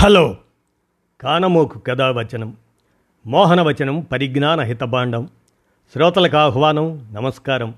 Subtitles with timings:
[0.00, 0.36] Hello.
[1.20, 2.56] కానమోకు కథావచనం
[3.26, 5.28] మోహనవచనం పరిజ్ఞాన హితబాండం
[5.92, 7.74] శ్రోతలకు ఆహ్వానం నమస్కారం.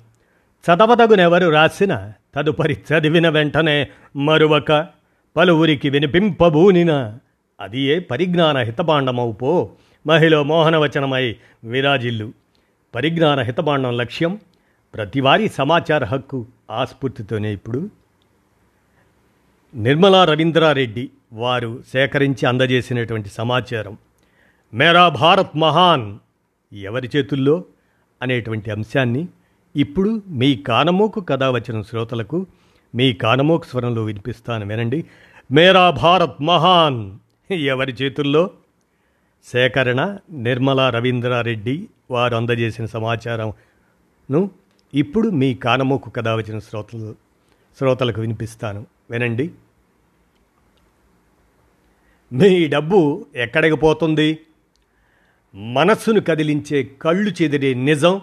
[0.51, 4.87] చదవదగునెవరు రాసిన తదుపరి చదివిన వెంటనే మరొక
[5.37, 7.19] పలువురికి వినిపింపబూనిన
[7.61, 9.71] అది ఏ పరిజ్ఞాన హితబాండమవు
[10.07, 12.33] మహిళ మోహనవచనమై విరాజిల్లు.
[12.95, 14.39] పరిజ్ఞాన హితబాండం లక్ష్యం
[14.95, 17.91] ప్రతివారీ సమాచార హక్కు ఆస్ఫూర్తితోనే ఇప్పుడు.
[19.75, 23.99] నిర్మలా రవీంద్రారెడ్డి వారు సేకరించి అందజేసినటువంటి సమాచారం.
[24.75, 26.19] మేరా భారత్ మహాన్
[26.73, 27.65] ఎవరి చేతుల్లో
[28.23, 29.29] అనేటువంటి అంశాన్ని
[29.77, 32.47] ఇప్పుడు మీ కానమోకు కథ వచ్చిన శ్రోతలకు
[32.95, 35.05] మీ కానమోకు స్వరంలో వినిపిస్తాను వినండి.
[35.53, 37.19] మేరా భారత్ మహాన్
[37.53, 38.51] ఎవరి చేతుల్లో?
[39.45, 44.51] సేకరణ నిర్మలా రవీంద్రారెడ్డి వారు అందజేసిన సమాచారంను
[44.95, 47.15] ఇప్పుడు మీ కానమోకు కథ వచ్చిన శ్రోతలు
[47.79, 48.87] శ్రోతలకు వినిపిస్తాను.
[49.11, 49.51] వినండి.
[52.33, 54.39] మీ డబ్బు ఎక్కడికి పోతుంది?
[55.55, 58.21] మనస్సును కదిలించే కళ్ళు చెదిరే నిజం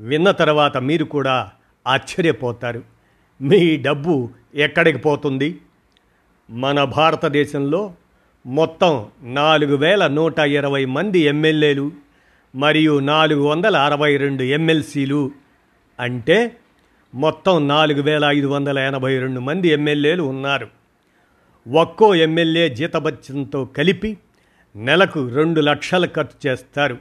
[0.00, 1.50] విన్న తర్వాత మీరు కూడా
[1.86, 2.82] ఆశ్చర్యపోతారు.
[3.40, 5.58] మీ డబ్బు ఎక్కడికి పోతుంది?
[6.50, 7.94] మన భారతదేశంలో
[8.46, 11.92] మొత్తం నాలుగు వేల నూట ఇరవై మంది ఎమ్మెల్యేలు
[12.54, 15.30] మరియు నాలుగు వందల అరవై రెండు ఎమ్మెల్సీలు
[16.00, 16.56] అంటే
[17.14, 20.79] మొత్తం నాలుగు వేల ఐదు వందల ఎనభై రెండు మంది ఎమ్మెల్యేలు ఉన్నారు.
[21.68, 24.18] ఒక్కో ఎమ్మెల్యే జీతభత్యంతో కలిపి
[24.76, 26.98] నెలకు రెండు లక్షలు ఖర్చు చేస్తారు.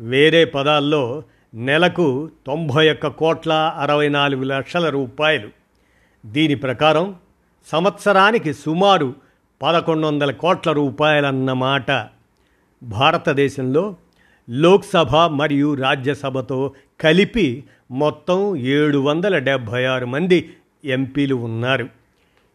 [0.00, 1.22] వేరే పదాల్లో
[1.54, 5.48] నెలకు తొంభై ఒక్క కోట్ల అరవై నాలుగు లక్షల రూపాయలు.
[6.26, 7.14] దీని ప్రకారం
[7.66, 9.14] సంవత్సరానికి సుమారు
[9.62, 12.06] పదకొండు వందల కోట్ల రూపాయలన్నమాట.
[12.82, 13.96] భారతదేశంలో
[14.50, 20.50] లోక్సభ మరియు రాజ్యసభతో కలిపి మొత్తం ఏడు వందల డెబ్భై ఆరు మంది
[20.84, 21.97] ఎంపీలు ఉన్నారు.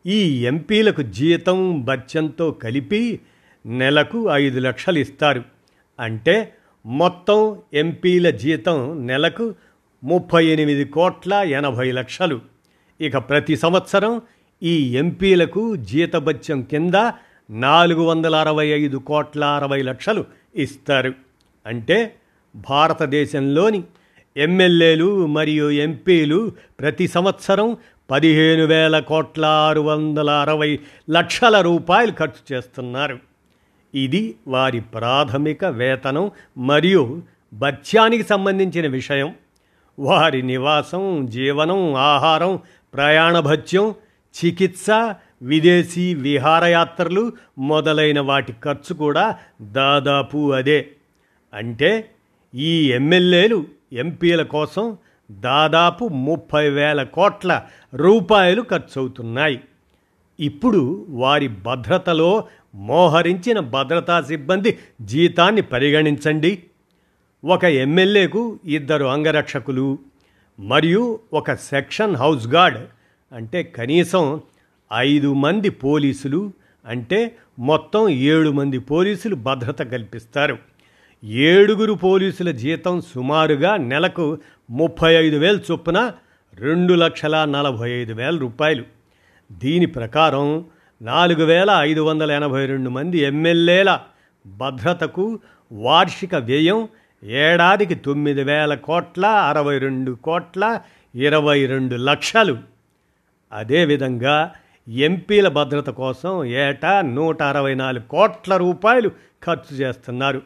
[0.05, 3.19] ఈ ఎంపీలకు జీతం బత్యంతో కలిపి
[3.65, 5.43] నెలకు ఐదు లక్షలు ఇస్తారు.
[5.99, 6.53] అంటే
[6.85, 9.55] మొత్తం ఎంపీల జీతం నెలకు
[10.03, 12.41] ముప్పై ఎనిమిది కోట్ల ఎనభై లక్షలు.
[13.01, 14.21] ఇక ప్రతి సంవత్సరం
[14.63, 17.11] ఈ ఎంపీలకు జీతభత్యం కింద
[17.49, 20.25] నాలుగు వందల అరవై ఐదు కోట్ల అరవై లక్షలు
[20.55, 21.13] ఇస్తారు.
[21.65, 22.15] అంటే
[22.55, 23.83] భారతదేశంలోని
[24.37, 27.77] ఎమ్మెల్యేలు మరియు ఎంపీలు ప్రతి సంవత్సరం
[28.11, 30.79] పదిహేను వేల కోట్ల ఆరు వందల అరవై
[31.11, 33.19] లక్షల రూపాయలు ఖర్చు చేస్తున్నారు.
[33.95, 37.21] ఇది వారి ప్రాథమిక వేతనం మరియు
[37.53, 39.35] భత్యానికి సంబంధించిన విషయం.
[39.99, 42.59] వారి నివాసం జీవనం ఆహారం
[42.93, 43.95] ప్రయాణ భత్యం
[44.45, 50.89] చికిత్స విదేశీ విహారయాత్రలు మొదలైన వాటి ఖర్చు కూడా దాదాపు అదే.
[51.53, 52.09] అంటే
[52.55, 54.97] ఈ ఎమ్మెల్యేలు ఎంపీల కోసం
[55.31, 57.63] దాదాపు ముప్పై వేల కోట్ల
[57.95, 59.59] రూపాయలు ఖర్చవుతున్నాయి.
[60.39, 66.63] ఇప్పుడు వారి భద్రతలో మోహరించిన భద్రతా సిబ్బంది జీతాన్ని పరిగణించండి.
[67.45, 69.97] ఒక ఎమ్మెల్యేకు ఇద్దరు అంగరక్షకులు
[70.59, 72.77] మరియు ఒక సెక్షన్ హౌస్ గార్డ్
[73.33, 74.41] అంటే కనీసం
[74.93, 76.51] ఐదు మంది పోలీసులు
[76.85, 80.57] అంటే మొత్తం ఏడు మంది పోలీసులు భద్రత కల్పిస్తారు.
[81.23, 84.37] ఏడుగురు పోలీసుల జీతం సుమారుగా నెలకు
[84.69, 86.11] ముప్పై ఐదు వేలు చొప్పున
[86.55, 88.83] రెండు లక్షల నలభై ఐదు వేల రూపాయలు.
[89.51, 90.65] దీని ప్రకారం
[91.01, 93.99] నాలుగు వేల ఐదు వందల ఎనభై రెండు మంది ఎమ్మెల్యేల
[94.47, 95.39] భద్రతకు
[95.71, 96.87] వార్షిక వ్యయం
[97.23, 100.81] ఏడాదికి తొమ్మిది వేల కోట్ల అరవై రెండు కోట్ల
[101.15, 102.57] ఇరవై రెండు లక్షలు.
[103.53, 104.51] అదేవిధంగా
[104.87, 109.09] ఎంపీల భద్రత కోసం ఏటా నూట అరవై నాలుగు కోట్ల రూపాయలు
[109.43, 110.41] ఖర్చు చేస్తున్నారు.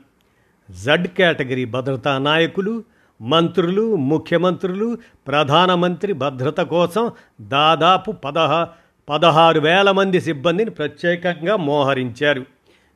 [0.72, 2.84] జడ్ కేటగిరీ భద్రతా నాయకులు
[3.22, 4.98] మంత్రులు ముఖ్యమంత్రులు
[5.28, 7.12] ప్రధానమంత్రి భద్రత కోసం
[7.42, 8.70] దాదాపు పదహా
[9.10, 12.46] పదహారు వేల మంది సిబ్బందిని ప్రత్యేకంగా మోహరించారు.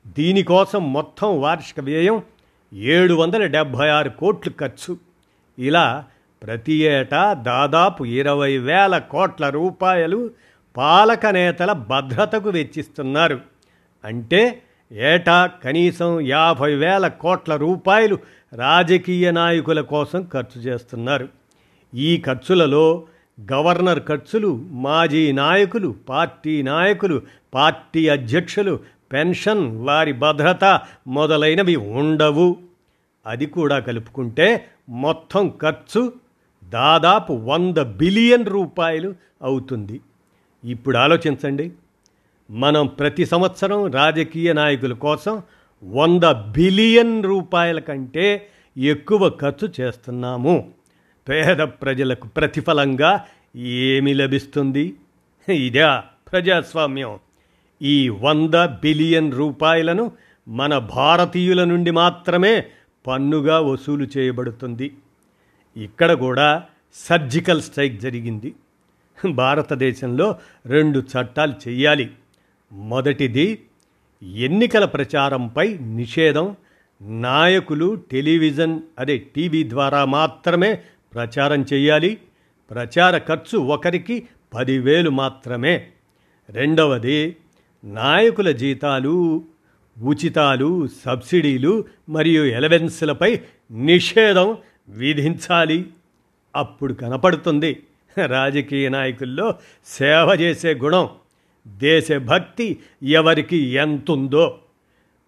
[0.07, 2.21] దీనికోసం మొత్తం వార్షిక వ్యయం
[2.73, 4.97] ఏడు వందల డెబ్భై ఆరు కోట్లు ఖర్చు.
[5.59, 6.05] ఇలా
[6.43, 10.29] ప్రతి ఏటా దాదాపు ఇరవై వేల కోట్ల రూపాయలు
[10.77, 13.39] పాలక నేతల భద్రతకు వెచ్చిస్తున్నారు.
[14.05, 18.17] అంటే ఏటా కనీసం యాభై వేల కోట్ల రూపాయలు
[18.53, 21.27] రాజకీయ నాయకుల కోసం ఖర్చు చేస్తున్నారు.
[21.95, 23.07] ఈ ఖర్చులలో
[23.53, 27.21] గవర్నర్ ఖర్చులు మాజీ నాయకులు పార్టీ నాయకులు
[27.53, 28.79] పార్టీ అధ్యక్షులు
[29.13, 32.57] పెన్షన్ వారి భద్రత మొదలైనవి ఉండవు.
[33.25, 36.13] అది కూడా కలుపుకుంటే మొత్తం ఖర్చు
[36.69, 40.01] దాదాపు వంద బిలియన్ రూపాయలు అవుతుంది.
[40.63, 41.71] ఇప్పుడు ఆలోచించండి.
[42.51, 45.41] మనం ప్రతి సంవత్సరం రాజకీయ నాయకుల కోసం
[45.83, 50.71] వంద బిలియన్ రూపాయల కంటే ఎక్కువ ఖర్చు చేస్తున్నాము.
[51.29, 53.25] పేద ప్రజలకు ప్రతిఫలంగా
[53.55, 54.93] ఏమి లభిస్తుంది?
[55.49, 55.97] ఇదే
[56.31, 57.19] ప్రజాస్వామ్యం.
[57.81, 60.11] ఈ వంద బిలియన్ రూపాయలను
[60.47, 62.65] మన భారతీయుల నుండి మాత్రమే
[63.07, 64.93] పన్నుగా వసూలు చేయబడుతుంది.
[65.77, 66.63] ఇక్కడ కూడా
[66.93, 68.53] సర్జికల్ స్ట్రైక్ జరిగింది.
[69.31, 72.11] భారతదేశంలో రెండు చట్టాలు చెయ్యాలి
[72.71, 73.65] మొదటిది
[74.23, 76.55] ఎన్నికల ప్రచారంపై నిషేధం.
[77.01, 80.73] నాయకులు టెలివిజన్ అదే టీవీ ద్వారా మాత్రమే
[81.13, 82.17] ప్రచారం చేయాలి.
[82.71, 85.87] ప్రచార ఖర్చు ఒకరికి పదివేలు మాత్రమే.
[86.49, 87.35] రెండవది
[87.83, 89.45] నాయకుల జీతాలు
[90.01, 93.39] ఉచితాలు సబ్సిడీలు మరియు ఎలవెన్స్లపై
[93.71, 94.57] నిషేధం
[94.89, 95.89] విధించాలి.
[96.55, 97.83] అప్పుడు కనపడుతుంది.
[98.25, 101.09] రాజకీయ నాయకుల్లో సేవ చేసే గుణం.
[101.67, 104.59] దేశభక్తి ఎవరికి ఎంతుందో.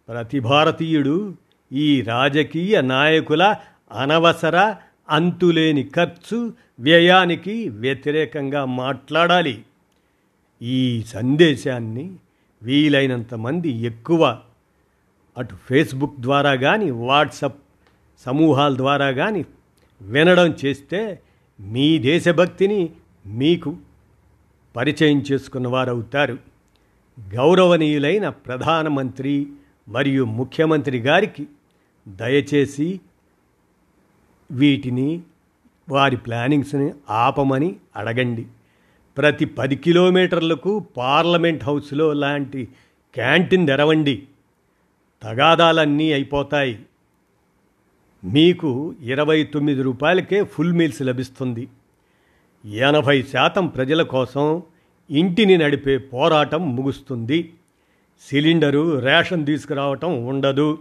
[0.09, 1.35] ప్రతి భారతీయుడు
[1.71, 3.56] ఈ రాజకీయ నాయకుల
[3.91, 4.75] అనవసర
[5.09, 9.65] అంతులేని ఖర్చు వ్యయానికి వ్యతిరేకంగా మాట్లాడాలి.
[10.62, 12.15] ఈ సందేశాన్ని
[12.63, 14.39] వీలైనంత మంది ఎక్కువ.
[15.38, 17.63] అటు ఫేస్బుక్ ద్వారా కానీ వాట్సప్
[18.25, 19.45] సమూహాల ద్వారా కానీ
[20.01, 21.19] వినడం చేస్తే
[21.59, 22.89] మీ దేశభక్తిని
[23.25, 23.77] మీకు
[24.75, 26.38] పరిచయం చేసుకున్న వారవుతారు.
[27.34, 29.48] గౌరవనీయులైన ప్రధానమంత్రి
[29.90, 31.48] మరియు ముఖ్యమంత్రి గారికి
[32.08, 33.00] దయచేసి
[34.52, 35.22] వీటిని
[35.90, 38.46] వారి ప్లానింగ్స్ని ఆపమని అడగండి.
[39.18, 42.68] ప్రతి పది కిలోమీటర్లకు పార్లమెంట్ హౌస్లో లాంటి
[43.14, 44.24] క్యాంటీన్ తెరవండి.
[45.24, 46.80] తగాదాలన్నీ అయిపోతాయి.
[48.24, 51.68] మీకు ఇరవై తొమ్మిది రూపాయలకే ఫుల్ మీల్స్ లభిస్తుంది.
[52.65, 54.63] ఎనభై శాతం ప్రజల కోసం
[55.12, 57.54] ఇంటిని నడిపే పోరాటం ముగుస్తుంది.
[58.21, 60.77] సిలిండరు రేషన్ తీసుకురావటం ఉండదు.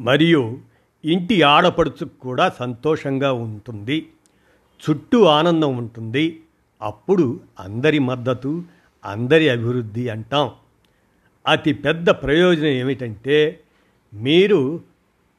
[0.00, 0.58] మరియు
[1.04, 4.08] ఇంటి ఆడపడుచుకు కూడా సంతోషంగా ఉంటుంది.
[4.90, 6.42] చుట్టూ ఆనందం ఉంటుంది.
[6.82, 8.62] అప్పుడు అందరి మద్దతు
[9.04, 10.50] అందరి అభివృద్ధి అంటాం.
[11.46, 13.60] అతి పెద్ద ప్రయోజనం ఏమిటంటే
[14.14, 14.80] మీరు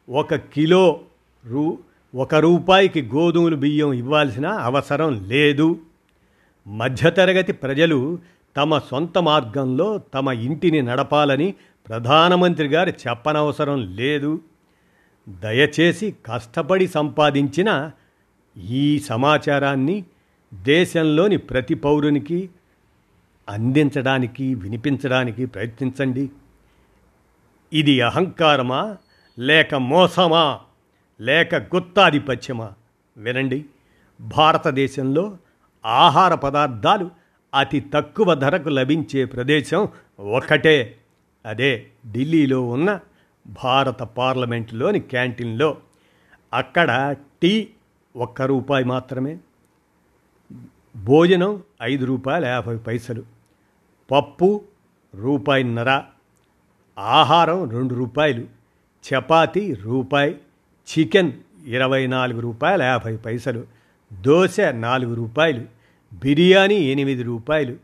[0.10, 1.00] ఒక కిలో
[1.46, 1.78] రూ
[2.16, 5.80] ఒక రూపాయికి గోధుమలు బియ్యం ఇవ్వాల్సిన అవసరం లేదు.
[6.68, 8.20] మధ్యతరగతి ప్రజలు
[8.58, 11.54] తమ సొంత మార్గంలో తమ ఇంటిని నడపాలని
[11.88, 14.40] ప్రధానమంత్రి గారు చెప్పనవసరం లేదు.
[15.30, 17.92] దయచేసి కష్టపడి సంపాదించిన
[18.58, 20.04] ఈ సమాచారాన్ని
[20.54, 22.50] దేశంలోని ప్రతి పౌరునికి
[23.50, 26.30] అందించడానికి వినిపించడానికి ప్రయత్నించండి.
[27.74, 28.98] ఇది అహంకారమా
[29.40, 30.60] లేక మోసమా?
[31.22, 32.74] లేక గుత్తాధిపత్యమా?
[33.18, 33.66] వినండి.
[34.22, 35.38] భారతదేశంలో
[35.86, 37.12] ఆహార పదార్థాలు
[37.56, 39.88] అతి తక్కువ ధరకు లభించే ప్రదేశం
[40.20, 40.98] ఒకటే.
[41.46, 43.00] అదే ఢిల్లీలో ఉన్న
[43.48, 45.78] భారత పార్లమెంటులోని క్యాంటీన్లో.
[46.54, 47.70] అక్కడ టీ
[48.16, 49.38] ఒక్క రూపాయి మాత్రమే.
[51.04, 53.24] భోజనం ఐదు రూపాయల యాభై పైసలు.
[54.12, 54.64] పప్పు
[55.16, 56.02] రూపాయిన్నర.
[57.00, 58.48] ఆహారం రెండు రూపాయలు.
[59.10, 60.42] చపాతి రూపాయి
[60.88, 61.32] చికెన్
[61.66, 63.64] ఇరవై నాలుగు రూపాయల యాభై పైసలు.
[64.14, 65.62] దోశ నాలుగు రూపాయలు.
[66.14, 67.76] బిర్యానీ ఎనిమిది రూపాయలు.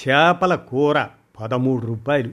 [0.00, 1.06] చేపల కూర
[1.40, 2.30] పదమూడు రూపాయలు.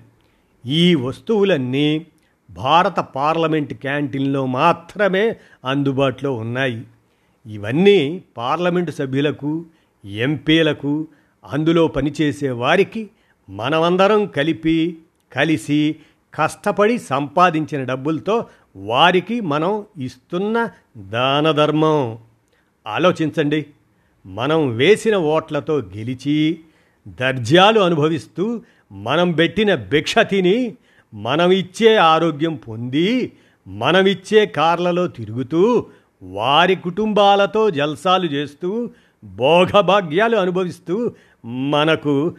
[0.65, 2.05] ఈ వస్తువులన్నీ
[2.51, 5.35] భారత పార్లమెంట్ క్యాంటీన్లో మాత్రమే
[5.65, 6.83] అందుబాటులో ఉన్నాయి.
[7.47, 9.65] ఇవన్నీ పార్లమెంటు సభ్యులకు
[10.05, 11.07] ఎంపీలకు
[11.45, 13.09] అందులో పనిచేసే వారికి
[13.49, 14.97] మనమందరం కలిపి
[15.33, 15.95] కలిసి
[16.33, 22.17] కష్టపడి సంపాదించిన డబ్బులతో వారికి మనం ఇస్తున్న దానధర్మం.
[22.87, 23.65] ఆలోచించండి.
[24.25, 26.59] మనం వేసిన ఓట్లతో గెలిచి
[27.07, 28.61] దర్జాలు అనుభవిస్తూ
[28.91, 30.75] మనం పెట్టిన భిక్ష తిని
[31.13, 33.31] మనం ఇచ్చే ఆరోగ్యం పొంది
[33.67, 35.85] మనమిచ్చే కార్లలో తిరుగుతూ
[36.23, 38.89] వారి కుటుంబాలతో జల్సాలు చేస్తూ
[39.23, 41.11] భోగభాగ్యాలు అనుభవిస్తూ
[41.45, 42.35] మనకు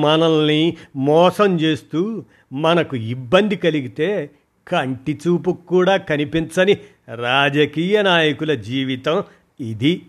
[0.00, 4.30] మనల్ని మోసం చేస్తూ మనకు ఇబ్బంది కలిగితే
[4.68, 6.76] కంటి చూపు కూడా కనిపించని
[7.14, 9.22] రాజకీయ నాయకుల జీవితం
[9.60, 10.02] ఇది.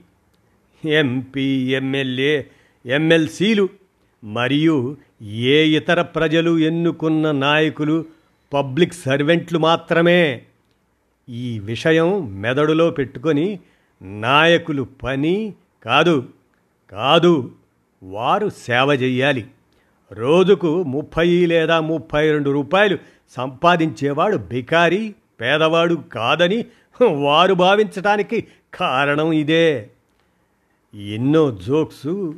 [0.85, 2.47] ఎంపీ ఎమ్మెల్యే
[2.85, 3.69] ఎమ్మెల్సీలు
[4.23, 8.05] మరియు ఏ ఇతర ప్రజలు ఎన్నుకున్న నాయకులు
[8.53, 10.41] పబ్లిక్ సర్వెంట్లు మాత్రమే.
[11.29, 13.59] ఈ విషయం మెదడులో పెట్టుకొని
[14.01, 15.53] నాయకులు పని
[15.85, 16.23] కాదు
[16.91, 17.51] కాదు
[18.03, 19.47] వారు సేవ చెయ్యాలి.
[20.11, 22.97] రోజుకు ముప్పై లేదా ముప్పై రెండు రూపాయలు
[23.29, 26.65] సంపాదించేవాడు బికారి పేదవాడు కాదని
[27.11, 29.89] వారు భావించటానికి కారణం ఇదే.
[30.93, 32.31] ఎన్నో జోక్స్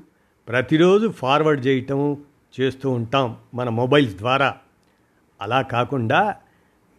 [0.48, 2.18] ప్రతిరోజు ఫార్వర్డ్ చేయటం
[2.62, 4.58] చేస్తూ ఉంటాం మన మొబైల్స్ ద్వారా.
[5.42, 6.36] అలా కాకుండా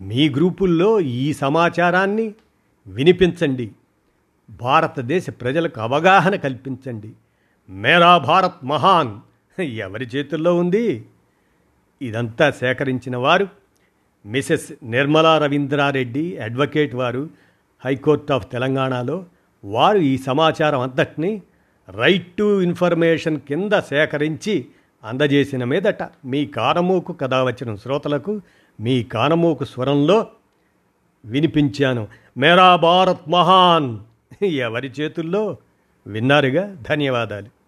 [0.00, 2.34] మీ గ్రూపుల్లో ఈ సమాచారాన్ని
[2.87, 3.72] వినిపించండి.
[4.50, 7.12] భారతదేశ ప్రజలకు అవగాహన కల్పించండి.
[7.70, 9.20] మేరా భారత్ మహాన్
[9.62, 11.06] ఎవరి చేతుల్లో ఉంది?
[12.02, 13.62] ఇదంతా సేకరించిన వారు
[14.26, 17.30] మిసెస్ నిర్మలా రవీంద్రారెడ్డి అడ్వకేట్ వారు
[17.84, 19.24] హైకోర్ట్ ఆఫ్ తెలంగాణలో
[19.64, 21.42] వారు ఈ సమాచారం అంతటిని
[21.90, 24.66] రైట్ టు ఇన్ఫర్మేషన్ కింద సేకరించి
[25.04, 28.40] అందజేసిన మీదట మీ కానమోకు కథ వచ్చిన శ్రోతలకు
[28.80, 30.26] మీ కానమోకు స్వరంలో
[31.24, 32.08] వినిపించాను.
[32.36, 33.98] మేరా భారత్ మహాన్!
[34.44, 35.56] ఎవరి చేతుల్లో?
[36.06, 36.76] విన్నారుగా?
[36.88, 37.62] ధన్యవాదాలు.